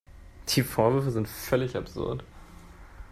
Die 0.55 0.63
Vorwürfe 0.63 1.11
sind 1.11 1.27
völlig 1.27 1.75
absurd. 1.77 2.23